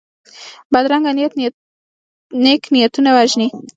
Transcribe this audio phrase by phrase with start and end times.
[0.71, 1.33] بدرنګه نیت
[2.43, 3.47] نېک نیتونه وژني